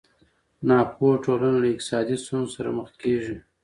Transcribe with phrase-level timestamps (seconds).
[0.67, 3.37] ناپوهه ټولنه له اقتصادي ستونزو سره مخ کېږي.